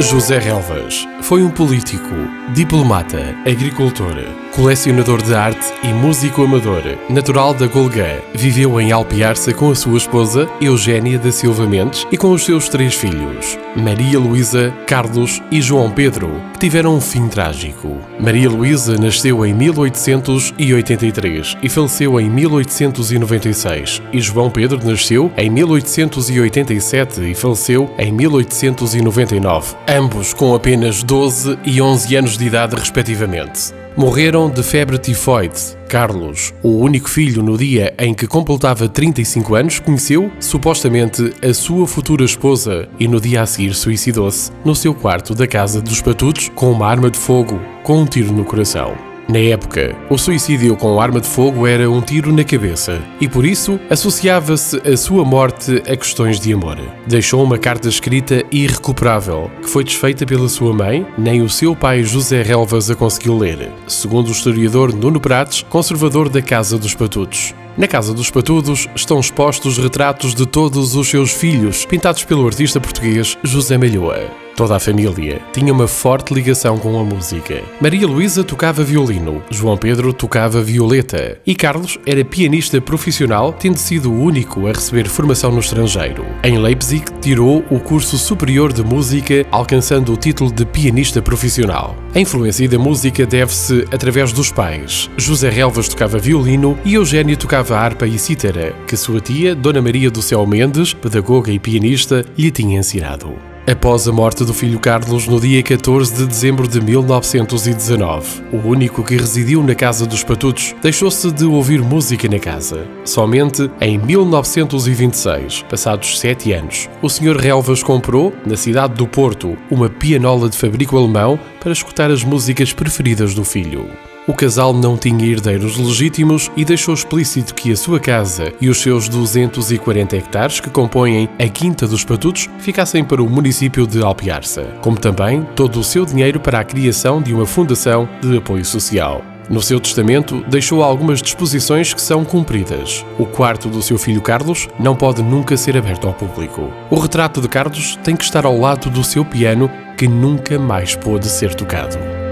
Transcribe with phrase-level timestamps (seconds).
[0.00, 2.14] José Relvas foi um político,
[2.52, 6.82] diplomata, agricultor, colecionador de arte e músico amador.
[7.08, 12.16] Natural da Golgã, viveu em Alpiarça com a sua esposa, Eugénia da Silva Mendes, e
[12.16, 17.26] com os seus três filhos, Maria Luísa, Carlos e João Pedro, que tiveram um fim
[17.26, 17.98] trágico.
[18.20, 27.20] Maria Luísa nasceu em 1883 e faleceu em 1896, e João Pedro nasceu em 1887
[27.22, 33.83] e faleceu em 1899 ambos com apenas 12 e 11 anos de idade, respectivamente.
[33.96, 35.76] Morreram de febre tifoide.
[35.88, 41.86] Carlos, o único filho no dia em que completava 35 anos, conheceu, supostamente, a sua
[41.86, 46.48] futura esposa e no dia a seguir suicidou-se no seu quarto da casa dos Patutos
[46.56, 49.13] com uma arma de fogo, com um tiro no coração.
[49.26, 53.44] Na época, o suicídio com arma de fogo era um tiro na cabeça e por
[53.44, 56.78] isso associava-se a sua morte a questões de amor.
[57.06, 62.02] Deixou uma carta escrita irrecuperável, que foi desfeita pela sua mãe, nem o seu pai
[62.02, 67.54] José Relvas a conseguiu ler, segundo o historiador Nuno Prates, conservador da Casa dos Patutos.
[67.78, 72.78] Na Casa dos Patudos estão expostos retratos de todos os seus filhos, pintados pelo artista
[72.78, 74.43] português José Malhoa.
[74.56, 77.60] Toda a família tinha uma forte ligação com a música.
[77.80, 84.12] Maria Luísa tocava violino, João Pedro tocava violeta e Carlos era pianista profissional, tendo sido
[84.12, 86.24] o único a receber formação no estrangeiro.
[86.44, 91.96] Em Leipzig, tirou o curso superior de música, alcançando o título de pianista profissional.
[92.14, 95.10] A influência da música deve-se através dos pais.
[95.16, 100.12] José Relvas tocava violino e Eugênio tocava harpa e cítara, que sua tia, Dona Maria
[100.12, 103.53] do Céu Mendes, pedagoga e pianista, lhe tinha ensinado.
[103.66, 109.02] Após a morte do filho Carlos no dia 14 de dezembro de 1919, o único
[109.02, 112.86] que residiu na Casa dos Patutos deixou-se de ouvir música na casa.
[113.06, 117.38] Somente em 1926, passados sete anos, o Sr.
[117.38, 122.70] Relvas comprou, na cidade do Porto, uma pianola de fabrico alemão para escutar as músicas
[122.70, 123.88] preferidas do filho.
[124.26, 128.80] O casal não tinha herdeiros legítimos e deixou explícito que a sua casa e os
[128.80, 134.62] seus 240 hectares que compõem a Quinta dos Patutos ficassem para o município de Alpiarça,
[134.80, 139.22] como também todo o seu dinheiro para a criação de uma fundação de apoio social.
[139.50, 143.04] No seu testamento, deixou algumas disposições que são cumpridas.
[143.18, 146.72] O quarto do seu filho Carlos não pode nunca ser aberto ao público.
[146.88, 150.96] O retrato de Carlos tem que estar ao lado do seu piano, que nunca mais
[150.96, 152.23] pôde ser tocado.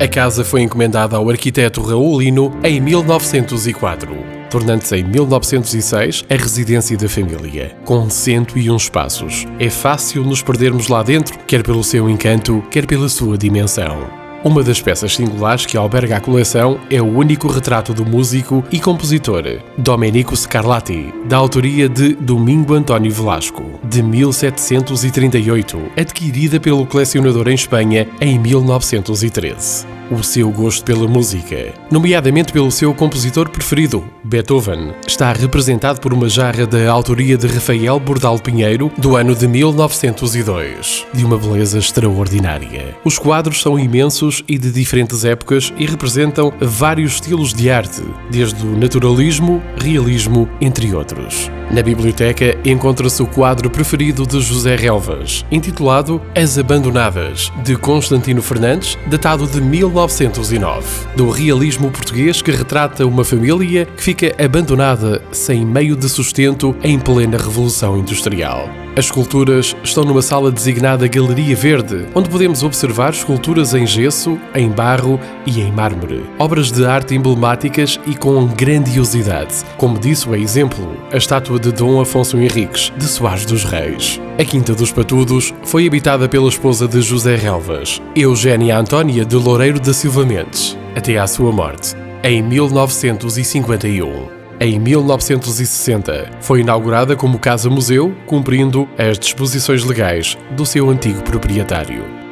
[0.00, 4.16] A casa foi encomendada ao arquiteto Raulino em 1904,
[4.50, 9.46] tornando-se em 1906 a residência da família, com 101 espaços.
[9.58, 14.23] É fácil nos perdermos lá dentro, quer pelo seu encanto, quer pela sua dimensão.
[14.44, 18.78] Uma das peças singulares que alberga a coleção é o único retrato do músico e
[18.78, 19.42] compositor
[19.78, 28.06] Domenico Scarlatti, da autoria de Domingo António Velasco, de 1738, adquirida pelo colecionador em Espanha
[28.20, 36.00] em 1913 o seu gosto pela música, nomeadamente pelo seu compositor preferido, Beethoven, está representado
[36.00, 41.38] por uma jarra da autoria de Rafael Bordal Pinheiro, do ano de 1902, de uma
[41.38, 42.96] beleza extraordinária.
[43.04, 48.66] Os quadros são imensos e de diferentes épocas e representam vários estilos de arte, desde
[48.66, 51.50] o naturalismo, realismo, entre outros.
[51.70, 58.98] Na biblioteca encontra-se o quadro preferido de José Relvas, intitulado As Abandonadas, de Constantino Fernandes,
[59.06, 59.60] datado de
[60.06, 66.76] 1909, do realismo português que retrata uma família que fica abandonada sem meio de sustento
[66.82, 68.68] em plena Revolução Industrial.
[68.96, 74.68] As esculturas estão numa sala designada Galeria Verde, onde podemos observar esculturas em gesso, em
[74.68, 76.24] barro e em mármore.
[76.38, 82.00] Obras de arte emblemáticas e com grandiosidade, como disso é exemplo a estátua de Dom
[82.00, 84.20] Afonso Henriques, de Soares dos Reis.
[84.38, 89.80] A Quinta dos Patudos foi habitada pela esposa de José Relvas, Eugénia Antônia de Loureiro
[89.80, 94.28] da Silva Mendes, até à sua morte, em 1951.
[94.60, 102.23] Em 1960, foi inaugurada como casa-museu, cumprindo as disposições legais do seu antigo proprietário.